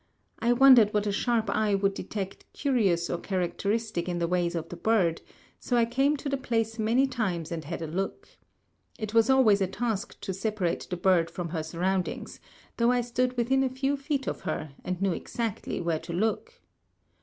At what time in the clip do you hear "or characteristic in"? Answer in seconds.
3.07-4.17